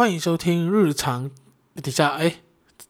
[0.00, 1.30] 欢迎收听日常。
[1.74, 2.36] 等下，哎，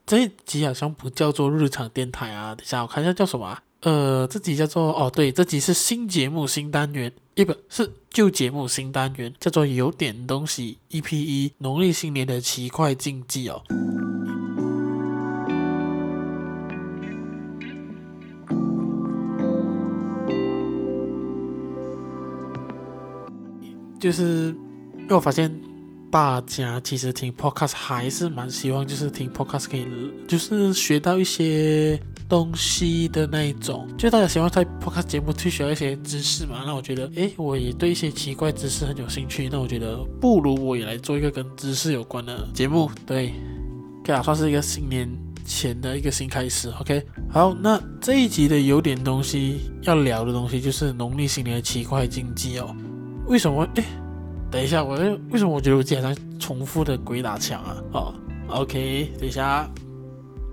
[0.07, 2.55] 这一集好像不叫做日常电台啊。
[2.55, 3.61] 等下我看一下叫什么啊？
[3.81, 13.61] 呃，这集叫做哦，对，这集是新节目新单元，一本是旧节目新单元，叫做有点东西 EP 一农历新年的奇怪禁忌哦。
[23.99, 24.55] 就是
[24.97, 25.61] 因为我发现
[26.11, 29.87] 大家其实听 podcast 还是蛮希望，就是听 podcast 可以
[30.27, 36.63] 就是学到一些东西的那一种，就大家希望在 podcast 节目去学一些知识嘛。
[36.67, 39.49] 那我觉得，诶，我也对一些奇怪知识很有兴趣。
[39.49, 43.33] 那我觉得，不如我也来做一个跟知识有关的节目，对，
[44.05, 45.09] 可以，算是一个新年
[45.45, 46.71] 前的一个新开始。
[46.81, 52.75] OK，好，那这一集的有点东西要聊的东西，就是农历新年的奇怪禁忌哦。
[53.27, 53.65] 为什么？
[53.77, 53.85] 哎，
[54.51, 54.97] 等一下，我
[55.31, 57.77] 为什么我觉得我经常重复的鬼打墙啊？
[57.93, 58.15] 哦
[58.49, 59.71] ，OK，等一下，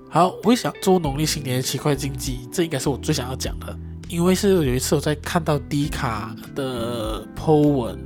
[0.07, 3.75] 好，我会想做农历新年的奇怪禁忌，这应该是我最想要讲的，
[4.07, 7.97] 因为是有一次我在看到 D 卡的 po 文，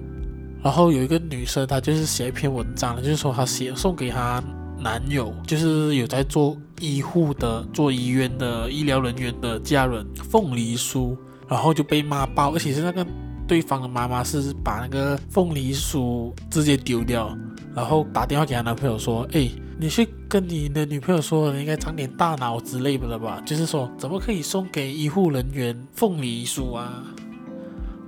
[0.63, 4.41] 然后有一个女生她就是写一篇文章，就是说她写送给她
[4.79, 11.17] 男友，就是有在做医护的、做医院的医疗人员的家人凤梨酥，
[11.49, 13.05] 然后就被骂爆，而且是那个。
[13.47, 17.37] 对方的妈妈是把那个凤梨酥直接丢掉，
[17.75, 23.41] 然后打电话给她男朋友说：“哎，你去跟你的女朋友说，你应该长点大脑之类的了吧？
[23.45, 27.03] 就是说，怎么可以送给医护人员凤梨酥啊？”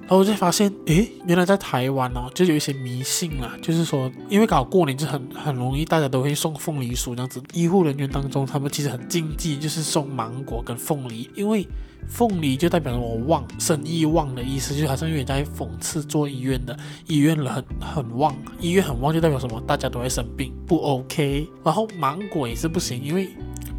[0.04, 7.42] 然后我就发现，诶，原来在台湾哦，就有一些迷信啦，就是说，因为搞过年就很很容易，大家都会送凤梨酥这样子。
[7.54, 11.68] 医护人员当中，他们其实很禁忌，就是送芒果跟凤梨，因为。
[12.06, 19.58] 凤梨就代表着我旺，生意旺的意思，就好像有点在讽刺做医院的，医院人很很旺，医院很旺就代表什么？
[19.66, 21.48] 大家都会生病，不 OK。
[21.64, 23.30] 然后芒果也是不行，因为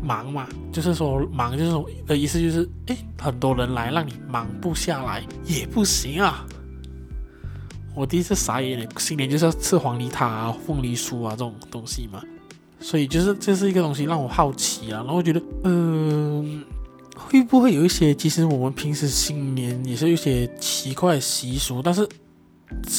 [0.05, 6.47] 忙嘛，就是说忙就是说的意思就是，诶，很多人来让你忙不下来也不行啊。
[7.95, 12.23] 我第一次傻眼，新年就是要吃黄梨塔啊、凤梨酥啊这种东西嘛，
[12.79, 16.75] 所以就是这是一个东西让我好奇啊，然后我觉得，嗯、呃。
[17.17, 22.07] 会不会有一些，其实我们平时新年也是有些奇怪的习俗，但是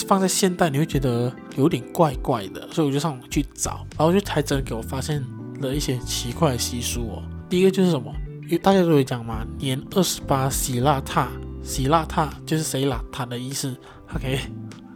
[0.07, 5.22] 放在现代你会觉得有点怪怪的，所以我就上网去找，然后就才真的给我发现
[5.59, 7.23] 了一些奇怪的习俗哦。
[7.49, 8.13] 第一个就是什么？
[8.43, 11.27] 因为大家都会讲嘛，年二十八洗邋遢，
[11.63, 13.75] 洗邋遢就是谁邋遢的意思。
[14.13, 14.39] OK，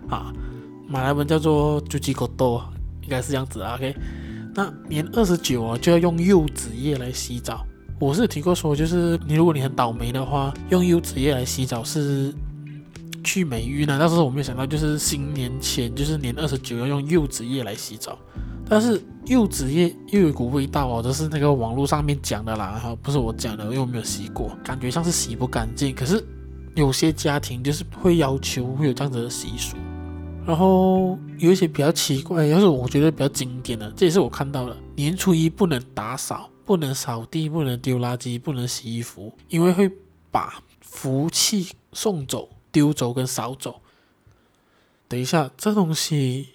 [0.08, 0.32] 啊，
[0.88, 2.62] 马来文叫做 cuci kotor，
[3.02, 3.74] 应该是这样子啊。
[3.76, 3.96] OK，
[4.54, 7.66] 那年二十九啊就要用柚子叶来洗澡。
[8.00, 12.34] 我是听过说，就是你如果你很倒霉的话，用柚子叶来洗澡是
[13.30, 13.98] 去霉运呢。
[14.00, 18.18] 但是我没有想到，就是新年前，就是年二十九要用柚子叶来洗澡。
[18.68, 25.94] 但是柚子叶又有一股味道哦，这是那个网络上面讲的啦，哈，不是我讲的，因为我没有洗过，感觉像是洗不干净。
[25.94, 26.26] 可是
[26.76, 29.78] 有些家庭就是会要求会有这样子的习俗，
[30.46, 36.50] 然后有一些比较奇怪，要是我觉得比较经典的，这也是我看到的，年初一不能打扫。
[36.70, 39.92] 不能扫地，不能丢垃圾，不能洗衣服，因为会
[40.30, 43.82] 把福气送走、丢走跟扫走。
[45.08, 46.50] 等一下，这东西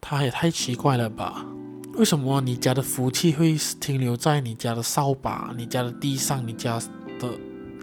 [0.00, 1.46] 它也太奇怪了吧？
[1.94, 6.80] 为什么你家的福气会停留在你家的扫把、你家的地上、你家
[7.18, 7.28] 的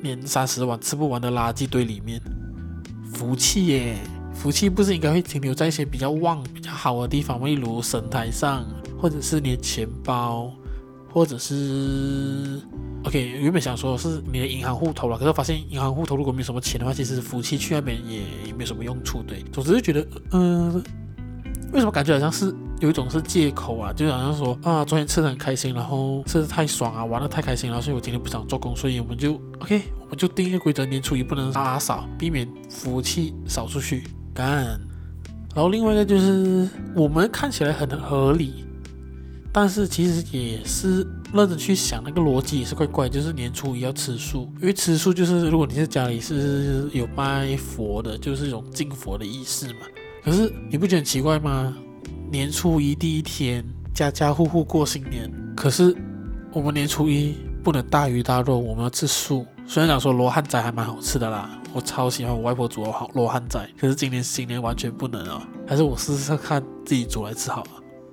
[0.02, 2.22] 年三十晚吃不完的垃圾堆里面？
[3.14, 3.98] 福气耶，
[4.34, 7.46] 福气不是应该会停留在一些比较旺、比较好的地方？
[7.46, 8.66] 例如神台上，
[9.00, 10.52] 或者是你的钱包。
[11.12, 12.62] 或者是
[13.04, 19.44] ，OK，原本想说是你的银行户头了，可是发现银行户头如果没什么钱的话，其实服务器去那边也也没什么用处，对。
[19.52, 20.74] 总之就觉得，嗯、
[21.72, 23.92] 为什么感觉好像是有一种是借口啊？
[23.94, 34.80] 就好像说啊，昨天吃的很开心，然后吃的太爽啊，玩的太开心，然后所以我今天不想做工，所以我们就 OK，我们就定一个规则，年初一不能打扫，避免服务器扫出去，干。
[35.56, 38.66] 然后另外一个就是我们看起来很合理。
[39.52, 41.04] 但是其实也是
[41.34, 49.82] 认真去想，那个逻辑也是怪怪，就是年初一要吃素，因为吃素就是如果你在家里是有拜佛的，就是一种敬佛的仪式嘛。
[50.24, 51.76] 可是你不觉得很奇怪吗？
[52.32, 55.96] 年初一第一天，家家户户过新年，可是
[56.52, 59.46] 我们年初一不能大鱼大肉，我们要吃素。
[59.66, 67.70] 虽然讲说罗汉斋还蛮好吃的啦，我超喜欢我外婆煮的好罗汉斋，可是今年新年完全不能啊，还是我试试看自己煮来吃好了。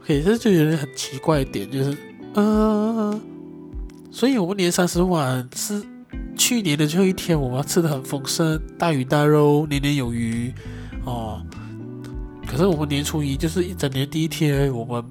[0.07, 1.97] 可是就有点很奇怪一点，就是，
[2.37, 3.19] 呃，
[4.11, 5.83] 所以我们年三十晚是
[6.37, 10.53] 去年的最后一天，我们要吃的很丰盛，大鱼大肉，年年有余，
[11.07, 11.43] 哦，
[12.47, 15.03] 可是我们年初一就是一整年第一天，我们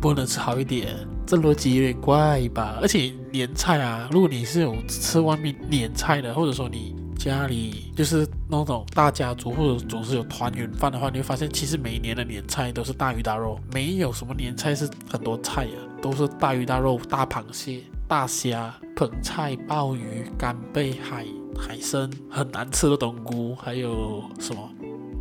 [0.00, 2.78] 不能吃好一点，这逻辑有点怪吧？
[2.80, 21.26] 而且年菜啊，如果你是有吃外面年菜的，或者说你家里就是那种大家族，或者总是有团圆饭的话，你会发现其实每年的年菜都是大鱼大肉，没有什么年菜是很多菜啊，都是大鱼大肉、大螃蟹、大虾、捧菜、鲍鱼、干贝、海
[21.58, 24.70] 海参，很难吃的冬菇，还有什么？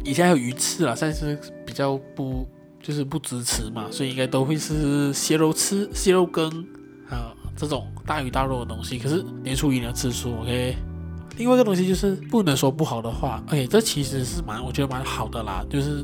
[0.03, 2.47] 以前还有鱼翅啊，现在是比较不
[2.81, 6.47] 就是不支持嘛，所以应该都会是蟹肉翅、蟹肉羹
[7.09, 8.99] 啊这种大鱼大肉的东西。
[8.99, 10.75] 可是年初一你要吃素，OK。
[11.37, 15.65] 另外一个东西就是不能说不好的话，OK，这其实是蛮我觉得蛮好的啦。
[15.69, 16.03] 就是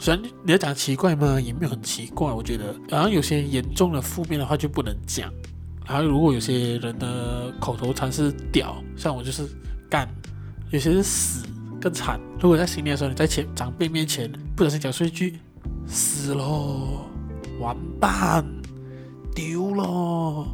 [0.00, 2.74] 虽然你要讲奇怪嘛，也没有很奇怪，我觉得。
[2.88, 5.32] 然后有些严重的负面的话就不能讲。
[5.86, 9.48] 然后如果有些人的口头禅是屌，像我就是
[9.88, 10.08] 干，
[10.70, 11.46] 有些是死。
[11.80, 15.38] 更惨，如果在新年的时候你在前长辈面前不小心讲出一句
[15.86, 17.08] “死咯，
[17.60, 18.44] 完蛋，
[19.32, 20.48] 丢咯，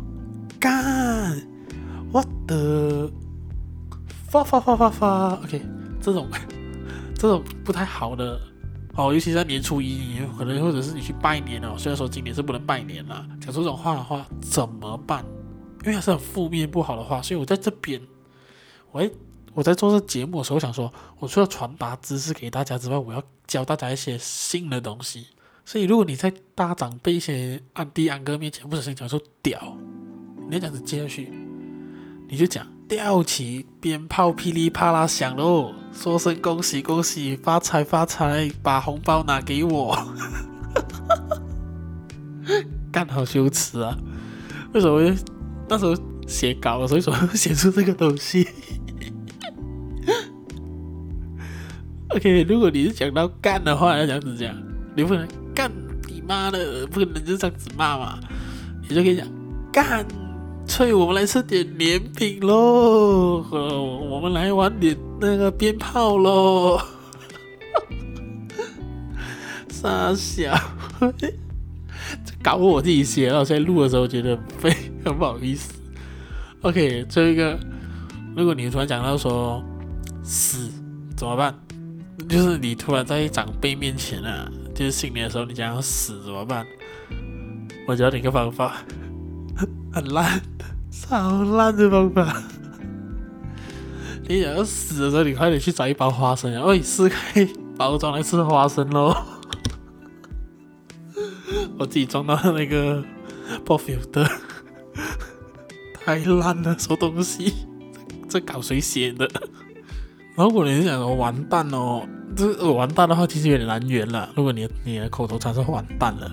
[0.61, 1.41] 干，
[2.13, 3.11] 我的，
[4.43, 5.63] 发发发发发，OK，
[6.01, 6.27] 这种
[7.15, 8.41] 这种不太好的
[8.95, 15.25] 哦，尤其是在年初一，可能或者是你去拜年哦，虽然说今年是不能拜年了，讲出这种话的话怎么办？
[15.85, 18.01] 因为它是很负面不好的话，所以我在这边，
[18.93, 19.13] 喂。
[19.57, 25.29] 我在做这节目的时候，想说，我除了传达知识给大家之外，我要教大家一些新的东西。
[25.65, 29.79] 所以，如果你在大长辈、一些安弟、安哥面前不小心讲出“屌”，
[30.51, 31.33] 你要这样子接下去，
[32.29, 39.97] 你就讲“吊起鞭炮噼里啪啦响喽”，说声恭喜恭喜，发财发财，把红包拿给我。
[42.93, 43.97] 干好羞耻啊！
[44.73, 45.01] 为什么
[45.69, 45.97] 那时候
[46.27, 48.47] 写稿，所以说写出这个东西？
[52.15, 54.55] OK，如果你是讲到干的话，要这样子讲，
[54.95, 55.73] 你不能干
[56.07, 58.21] 你妈的，不可能就这样子骂嘛。
[58.89, 59.27] 你就可以讲
[59.73, 60.07] 干
[60.67, 63.45] 脆，我们来吃点年饼喽，
[64.11, 66.81] 我们来玩点那个鞭炮喽。
[69.69, 70.53] 傻小，
[72.43, 74.71] 搞我自己写，然后在录的时候觉得非
[75.05, 75.75] 常不好意思。
[76.63, 77.59] OK，最后一个，
[78.35, 79.63] 如果你突然讲到说
[80.23, 80.71] 死
[81.17, 81.55] 怎么办？
[82.29, 86.67] 就是你突然在长辈面前啊，就是新年的时候，你讲要死怎么办？
[87.87, 88.83] 我教你一个方法，
[89.95, 90.43] 很烂，
[90.91, 92.43] 超烂的方法。
[94.27, 99.17] 你想要死的时候，你快点去找一包花生，喂，撕开包装来吃花生喽。
[101.79, 103.05] 我自己装到那个
[103.65, 104.29] pop filter，
[106.05, 107.55] 太烂了，什么东西？
[108.29, 109.31] 这搞谁写的？
[110.37, 112.03] 如果你是想说完蛋哦，
[112.35, 114.29] 这完蛋的话其实有点难圆了。
[114.35, 116.29] 如果你你的口头禅是完蛋了，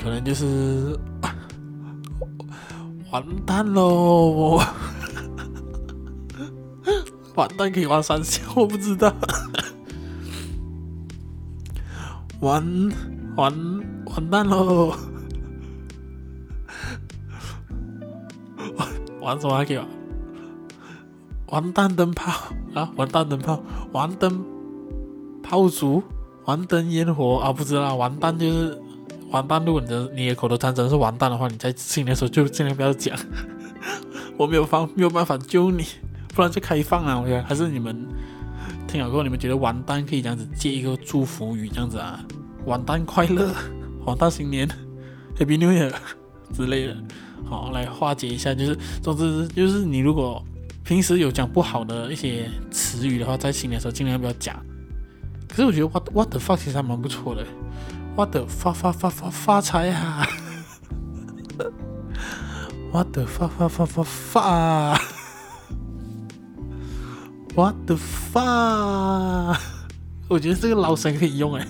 [0.00, 0.96] 可能就是
[3.14, 4.60] 完蛋喽，
[7.36, 9.14] 完蛋可以玩三下，我不知道，
[12.40, 12.90] 完
[13.36, 13.54] 完
[14.06, 14.96] 完蛋喽，
[19.20, 19.86] 玩什么还可以玩？
[21.50, 22.32] 完蛋灯泡
[22.74, 22.90] 啊！
[22.96, 23.62] 完蛋灯泡，
[23.92, 24.44] 完灯
[25.40, 26.02] 炮竹，
[26.46, 27.52] 完灯烟火啊！
[27.52, 28.82] 不知道，完蛋就是
[29.34, 29.64] 完蛋。
[29.64, 33.18] 如果你的你的口头禅真的是完蛋的话，你在新年的时候就尽量不要讲。
[34.38, 35.84] 我没有方没有办法救你，
[36.34, 37.20] 不然就开放啊！
[37.20, 38.06] 我觉得还是你们
[38.86, 42.24] 听好过后，你们觉得完蛋可以这样子接一个祝福语，这样子啊，
[42.64, 43.52] 完蛋快乐，
[44.06, 44.68] 完蛋新年
[45.36, 45.92] ，Happy New Year
[46.52, 46.96] 之类的，
[47.44, 48.54] 好来化解一下。
[48.54, 50.42] 就是总之就是你如果。
[50.86, 54.54] 平时有讲不好的一些词语的话，在新年的时候尽量不要讲。
[55.48, 57.42] 可是我觉得 what what the fuck 其实还蛮不错的
[58.16, 60.26] ，what the 发发发发发财啊
[62.92, 65.00] ，what the 发发发发发
[67.54, 69.58] ，what the fuck，
[70.28, 71.66] 我觉得这个老神可以用哎，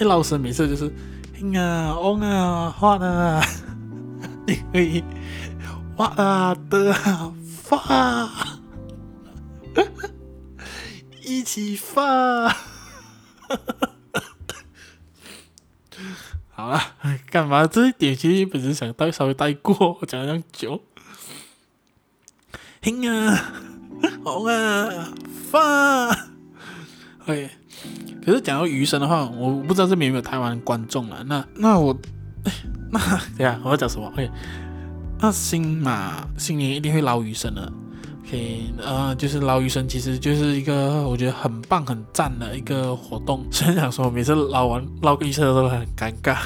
[0.00, 0.92] 哎老生每次就是
[1.36, 3.44] 听啊 on 啊 what 啊，
[4.46, 5.02] 你可以
[5.96, 7.32] 发啊的啊。
[7.60, 8.30] 发，
[11.22, 12.54] 一起发，哈
[13.48, 13.87] 哈
[16.58, 16.82] 好了，
[17.30, 17.64] 干嘛？
[17.68, 20.82] 这一点其实本身想带，稍微带过，我 讲了这样久。
[22.80, 23.52] 听啊，
[24.24, 25.14] 红啊，
[25.52, 26.08] 发。
[27.22, 27.48] OK，
[28.26, 31.22] 可是讲到鱼生的话，我不知道这边有没有台湾观众了。
[31.28, 31.96] 那那我，
[32.90, 32.98] 那
[33.36, 34.28] 等下我要讲什么？OK。
[35.20, 37.72] 那新马新年一定会捞鱼生的
[38.28, 43.42] ，OK，呃，就是捞鱼生，其实就是一个我觉得很棒、很赞的一个活动。
[43.50, 46.36] 虽然想说每次捞完捞个一车都很尴尬，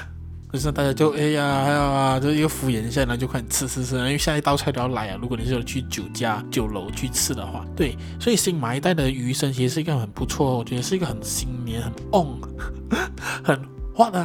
[0.48, 5.18] 可是大家就哎呀还有啊，就一个敷衍一下，然后就快点吃吃吃，因为下一道菜都要来啊。
[5.20, 12.38] 如果你是有去酒家、酒楼去吃的话，对，所以新马一代的鱼生其实是一个很不错，我觉得是一个很新年、很 on、
[13.42, 13.60] 很
[13.96, 14.12] hot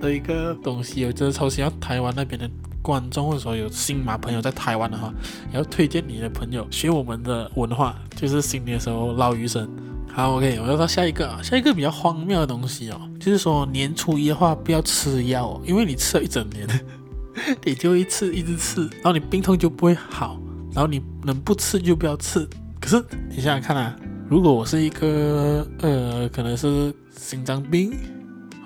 [0.00, 1.06] 的一个东西。
[1.06, 2.50] 我真的超喜欢台湾那边的。
[2.86, 5.12] 观众或者说有新马朋友在台湾的话，
[5.50, 9.68] 也要推荐你的朋友学我们的文化，就是新年的时候捞鱼生。
[10.08, 16.64] 好，OK，我要到下一个，下一个比较荒谬的东西哦，就是说年初一的话不要吃药，因为你吃了一整年，
[17.64, 20.40] 你就一次一直吃，然后你病痛就不会好，
[20.72, 22.48] 然后你能不吃就不要吃。
[22.80, 23.96] 可是你想想看啊，
[24.28, 27.92] 如果我是一个呃，可能是心脏病。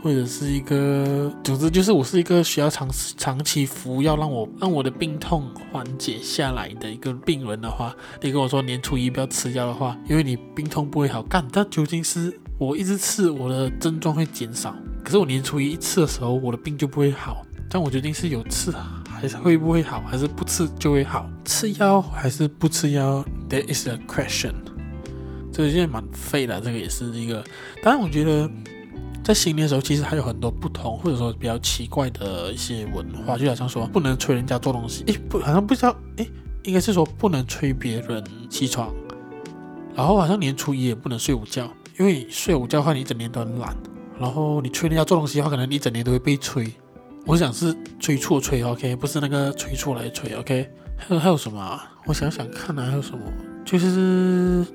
[0.03, 2.89] 或者是一个，总之就是我是一个需要长
[3.19, 11.47] 长期服药让我让我的病痛缓解下来的一个病人的话，你跟我说年初一不要吃药的话，因为你病痛不会好干。
[11.53, 17.45] 但究竟是我一直吃，我的症状会减少，可是我年初一一吃的时候，我的病就不会好。
[17.69, 18.73] 但我决定是有吃
[19.09, 21.29] 还是会不会好，还是不吃就会好？
[21.45, 24.55] 吃药还是不吃药？That is a question。
[25.53, 27.45] 这个现在蛮废的，这个也是一个。
[27.83, 28.51] 当然，我觉得。
[29.31, 36.29] 在新年的时候，其实还有很多不同，或者说比较奇怪的一些文化，就好像说不能催人家做东西，诶，不，好像不知道，诶，
[36.65, 38.93] 应该是说不能催别人起床，
[39.95, 43.77] 然后好像年初一也不能睡午觉，因为睡午觉的话，你一整年都很懒，
[44.19, 46.69] 然后你催人家做东西的话，可能你一整年都会被催。
[47.25, 50.69] 我想是催促催，OK，不是那个催促来催，OK。
[50.97, 51.89] 还有还有什么啊？
[52.05, 53.21] 我想想看啊，还有什么？
[53.65, 54.67] 就是。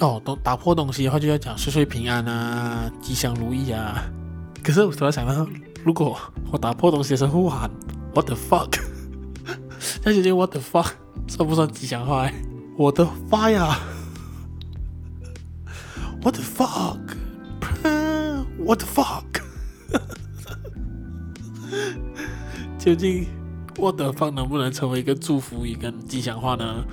[0.00, 4.02] 哦，都打破东西的话，就要讲岁岁平安啊，吉祥如意啊。
[4.62, 5.46] 可是我突然想到，
[5.84, 6.18] 如果
[6.50, 7.70] 我打破东西的时候喊
[8.14, 8.80] What the fuck，
[10.02, 10.92] 那姐姐 What the fuck，
[11.28, 12.30] 算不算吉祥话？
[12.76, 13.78] 我的妈呀
[16.22, 19.42] ！What the fuck，What the fuck，
[22.78, 23.26] 究竟
[23.76, 26.84] What the fuck 能不能成为一个祝福语跟吉祥话呢？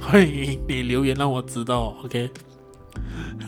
[0.00, 2.30] 欢迎你留言让我知道，OK。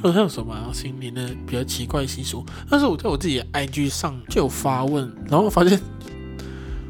[0.02, 2.44] 还有什么、啊、新年的比较奇怪习俗？
[2.68, 5.80] 但是我在我自己的 IG 上就有发问，然后我发现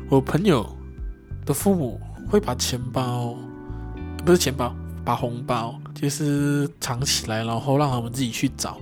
[0.09, 0.67] 我朋友
[1.45, 3.35] 的父母会把钱包，
[4.25, 8.79] 不是钱包，把红包就是藏起来，然后让他们自己去找。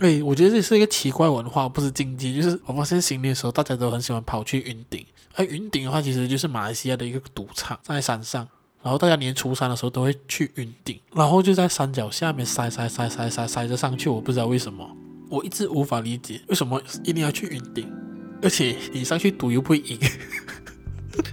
[0.00, 2.34] 哎，我觉得这是一个奇怪文化，不是禁忌。
[2.34, 8.46] 就是我发现新年的时候，大家都很喜欢跑去云顶，而云顶的话，其实就是马来西亚的一个赌场，在山上。
[8.82, 14.08] 然后大家年初三的时候都会去云顶，然后就在山脚下面塞塞塞塞塞塞着上去。
[14.08, 14.88] 我不知道为什么，
[15.28, 17.92] 我一直无法理解为什么一定要去云顶，
[18.40, 19.98] 而且你上去赌又不会赢，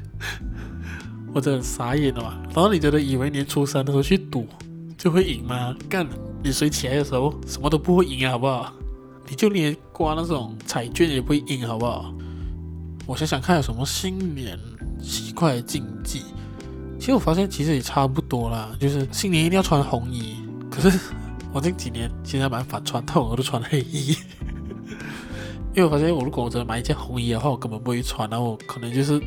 [1.33, 2.41] 我真的傻眼了嘛。
[2.45, 4.47] 然后你觉得以为年初三的时候去赌
[4.97, 5.75] 就会赢吗？
[5.87, 6.07] 干，
[6.43, 8.73] 你睡起来的时候什么都不会赢啊，好不好？
[9.29, 12.13] 你就连刮那种彩券也不会赢，好不好？
[13.05, 14.59] 我想想看有什么新年
[14.99, 16.23] 奇怪的禁忌。
[16.99, 20.37] 其实我发现其实也差不多啦，就是新年一定要穿红衣。
[20.71, 20.99] 可是
[21.53, 24.15] 我这几年现在蛮反穿，但我都穿黑衣。
[25.75, 29.21] 因为我发现我如果我真的买一件红衣的话，我根本不会穿，然后可能就是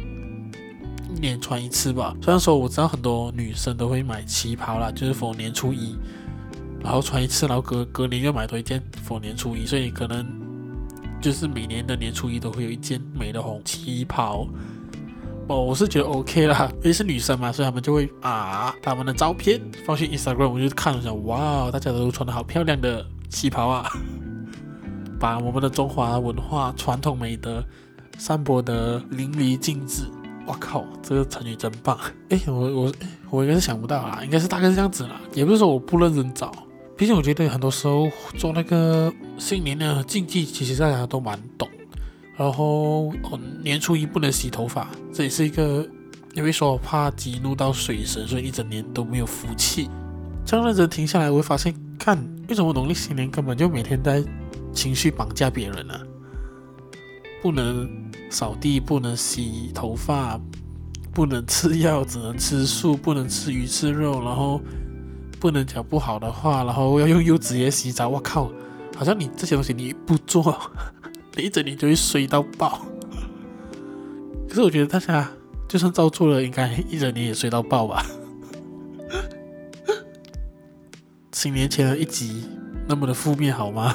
[1.15, 2.17] 一年穿一次吧。
[2.23, 5.95] 虽然说我知道很多女生都会买旗袍啦，就是逢年初一，
[6.83, 10.27] 然后穿一次，然后隔隔年又买多一件逢年初一，所以可能
[11.21, 14.47] 就是每年的年初一都会有一件美的红旗袍。
[15.57, 23.91] 我是觉得 OK 啦，因为是女生嘛，所以他们就会啊，他们的照片放去 Instagram，我就看了想，哇，大家都穿的好漂亮的旗袍啊，
[25.19, 27.65] 把我们的中华文化传统美德
[28.19, 30.05] 散播得淋漓尽致。
[30.47, 31.99] 我靠，这个成语真棒！
[32.31, 32.93] 哎，我我
[33.29, 36.51] 我应该是想不到啊，应该是大概是这样子啦，也不是说我不认真找，
[36.97, 41.69] 毕竟我觉得很多时候做那个新年的禁忌，其实大家都蛮懂。
[42.39, 45.85] 然后，哦，年初一不能洗头发，这也是一个，
[46.35, 49.91] 因为说我怕激怒到水神，所以一整年都没有福气。
[50.45, 52.17] 这样认真停下来，我会发现，看
[52.49, 54.25] 为什么农历新年根本就每天在
[54.73, 56.01] 情绪绑架别人呢、啊？
[57.43, 57.91] 不能
[58.31, 60.41] 扫地，不能洗头发，
[61.13, 64.61] 不能吃药，只能吃素，不能吃鱼吃肉，然后
[65.41, 68.09] 不能讲不好的话，然后要用柚子叶洗澡。
[68.09, 68.49] 我靠，
[68.97, 70.57] 好像你这些东西你不做。
[71.43, 72.87] 一整年就会衰到爆，
[74.49, 75.31] 可是我觉得大家
[75.69, 78.05] 就算照做了，应该一整年也衰到爆吧。
[81.33, 82.43] 新年前的一集
[82.89, 83.95] 那么的负面好吗？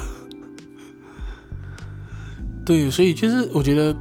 [2.65, 3.93] 对，所以就是我觉得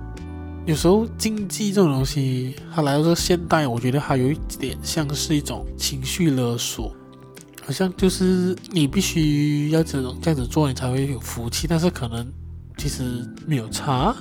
[0.65, 6.95] 有时候经济这种东西，它来到这现代，我觉得它有一点像是一种情绪勒索。
[7.65, 11.67] 好像就是你必须要这种这样子做，你才会有福气。
[11.69, 12.33] 但是可能
[12.77, 14.15] 其实没有差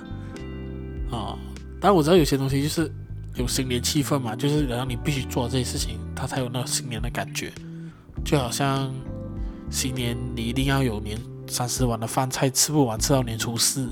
[1.11, 1.37] 啊。
[1.79, 2.91] 但我知道有些东西就是
[3.35, 7.51] 有新年气氛嘛，就是然后你必须做这些事情，它才有那个新年的感觉。
[8.23, 8.93] 就好像
[9.69, 11.17] 新年你一定要有年
[11.47, 13.89] 三十碗的饭菜吃不完，吃到年初四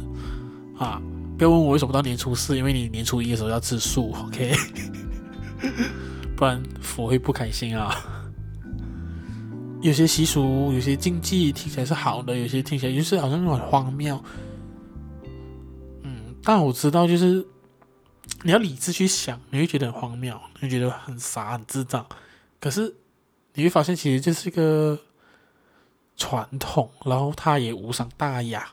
[0.78, 1.02] 啊！
[1.38, 4.54] 不要问我为什么到年初四，因为你年初一的时候要吃素， OK？
[6.36, 7.96] 不然佛会不开心啊。
[9.82, 14.22] 有些习俗，有些禁忌听起来是好的，有些听起来就是好像很荒谬。
[16.44, 17.46] 但我知道，就是
[18.44, 22.06] 你要理智去想，你会觉得很荒谬，你会觉得很傻、很智障。
[22.60, 22.96] 可是
[23.54, 24.98] 你会发现，其实这是一个
[26.18, 28.68] 传统，然后它也无伤大雅。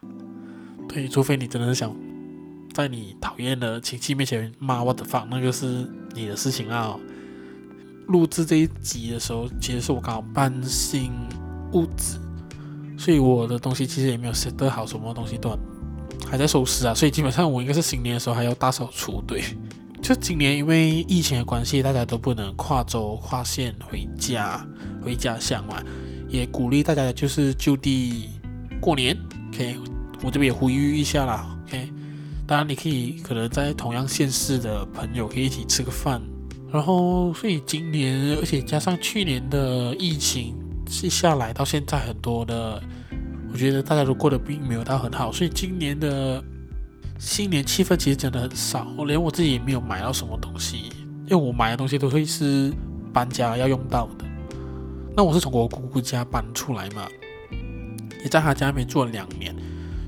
[0.88, 1.94] 对，除非你真的是想
[2.72, 6.98] 在你讨厌的亲戚面前骂 what the fuck，那个是你的事情啊。
[8.08, 11.12] 录制这一集的时候，其实是我刚好搬新
[11.72, 12.20] 屋子，
[12.96, 15.58] 所以我的东西其实也没有拾得好，什么东西都
[16.30, 16.94] 还在收拾啊。
[16.94, 19.22] 所以基本上我应该是新年的时候还要大扫除。
[19.26, 19.42] 对，
[20.00, 24.66] 就今年因为疫情的关系，大家都不能跨州跨县回家
[25.02, 25.82] 回家乡嘛，
[26.28, 28.30] 也鼓励大家就是就地
[28.80, 29.16] 过年。
[29.52, 29.76] OK，
[30.22, 31.58] 我这边也呼吁一下啦。
[31.66, 31.90] OK，
[32.46, 36.22] 当然你可以可能在同样县市的朋友可以一起吃个饭。
[36.72, 40.54] 然后，所以今年，而且加上去年的疫情，
[40.84, 42.82] 接下来到现在很多的，
[43.56, 46.44] 我觉得大家都过得并没有到很好，所以今年的
[47.18, 48.86] 新年气氛其实真的很少。
[48.98, 50.92] 我连我自己也没有买到什么东西，
[51.24, 52.70] 因为我买的东西都会是
[53.14, 54.26] 搬家要用到的。
[55.16, 57.08] 那我是从我姑姑家搬出来嘛，
[58.22, 59.56] 也在她家里面住了两年，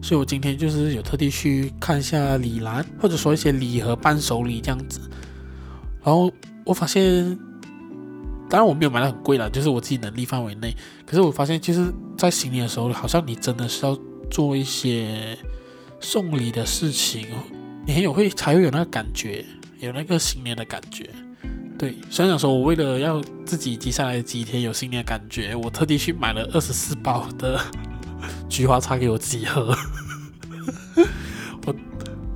[0.03, 5.01] 所以我今天就是有特地去看一下礼篮，或者说一些礼盒、伴手礼这样子。
[6.05, 6.31] 然后
[6.67, 7.39] 我发现，
[8.49, 10.75] 当然我没有买到很贵啦，就是我自己能力范围内。
[11.07, 13.99] 可是我发现，就是在新年的时候，好像你真的是要
[14.31, 15.37] 做一些
[16.01, 17.27] 送礼的事情，
[17.87, 19.45] 你很有会才会有那个感觉，
[19.81, 21.09] 有那个新年的感觉。
[21.79, 27.61] 对，所以想说，我为了要自己接下来几天有新年的感觉，我特地去买了二十四 包的
[28.49, 29.77] 菊花茶给我自己喝。
[31.67, 31.75] 我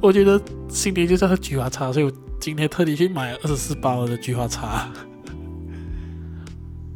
[0.01, 2.13] 我觉得新年就是要喝菊花茶，所以我。
[2.43, 4.93] 今天特地去买二十四包的菊花茶，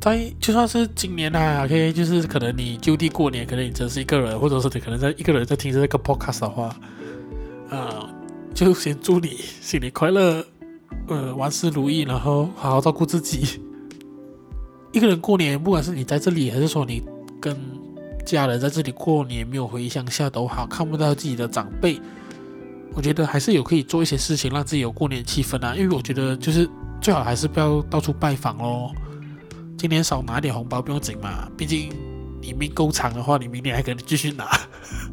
[0.07, 6.77] 在就算是今年啊，OK，就是可能你就地过年，可能你真是一个人，或者是你可能在一个人在听这个 podcast 的话，
[7.71, 8.09] 啊、
[8.55, 10.47] 就先祝你新年快乐，
[11.09, 13.61] 呃，万事如意，然后好好照顾自己。
[14.93, 17.03] 一个人过年，不管是你在这里，还是说你
[17.41, 17.57] 跟
[18.25, 22.01] 家人在这里过年，没有回乡下都好，看不到自己的长辈。
[22.95, 25.75] 我觉得还是有可以做一些事情，让自己有过年气氛啊。
[25.75, 28.95] 因为我觉得就是最好还是不要到处拜访咯。
[29.77, 31.93] 今年少拿点红包不用紧嘛，毕竟
[32.41, 34.47] 你命够长的话，你明年还可能继续拿，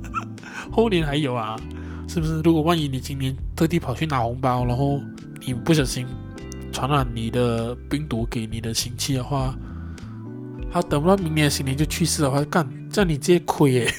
[0.71, 1.59] 后年还有啊，
[2.07, 2.41] 是不是？
[2.41, 4.99] 如果万一你今年特地跑去拿红包，然后
[5.45, 6.07] 你不小心
[6.71, 9.53] 传染你的病毒给你的亲戚的话，
[10.71, 13.93] 他等不到明年新年就去世的话，干，这你直接亏耶！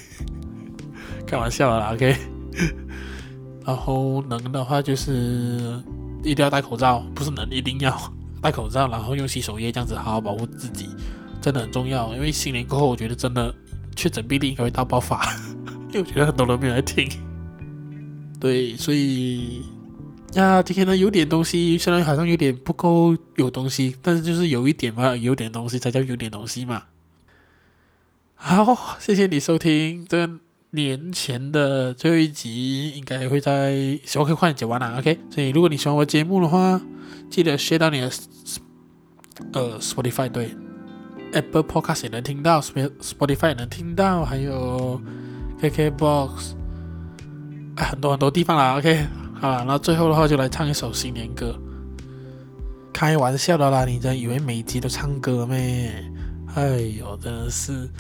[1.27, 2.17] 开玩笑啦，OK。
[3.65, 5.83] 然后能的话就是
[6.23, 7.97] 一定要戴口罩，不是能一定要
[8.45, 10.91] 戴口罩，然后用洗手液这样子好好保护自己，
[11.41, 12.15] 真的很重要。
[12.15, 13.55] 因为新年过后，我觉得真的
[13.97, 15.35] 确诊病例应该会大爆发，
[15.89, 17.09] 因为我觉得很多人没有来听。
[18.39, 19.63] 对，所以
[20.35, 26.83] 呀，今天呢有点东西，虽然好像有点不够有东西，但是就是有一点嘛，有点东西才叫有点东西嘛。
[28.35, 30.29] 好，谢谢你收听这。
[30.75, 35.19] 年前的最后一集应该会在希望可以快点剪完了，OK。
[35.31, 36.81] 所以如果你喜欢我节目的话，
[37.31, 38.11] 记得 share 到你的
[39.53, 40.55] 呃 Spotify 对
[41.33, 45.01] ，Apple Podcast 也能听到，Spotify 也能听到，还有
[45.61, 46.55] KKBox，
[47.77, 49.07] 哎，很多很多地方啦，OK。
[49.41, 51.59] 好了，那最后的话就来唱一首新年歌。
[52.93, 56.05] 开玩笑的啦，你真以为每集都唱歌咩？
[56.55, 57.91] 哎呦，真的是，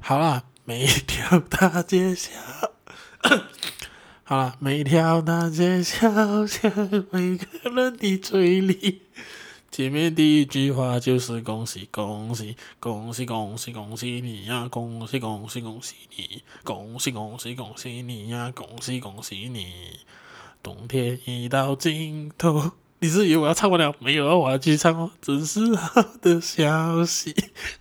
[0.00, 0.42] 好啦。
[0.64, 2.30] 每一条大街小，
[4.22, 6.72] 好了，每一条大街小巷，
[7.10, 9.02] 每个人的嘴里，
[9.72, 19.66] 前面第一句话就是恭喜恭喜恭喜恭喜恭喜你呀，恭喜恭喜恭喜你，恭喜恭喜恭喜你呀，恭喜恭喜你，
[20.62, 22.70] 冬天已到尽头。
[23.00, 23.92] 你是以为我要唱完了？
[23.98, 25.10] 没有啊，我要继续唱哦。
[25.20, 27.34] 真是好的消息，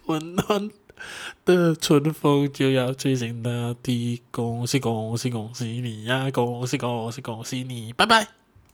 [0.08, 0.72] 温暖。
[1.45, 3.49] 的春风就要吹醒大
[3.81, 6.29] 地，恭喜恭喜恭喜你呀！
[6.31, 8.40] 恭喜恭喜恭喜你，拜拜。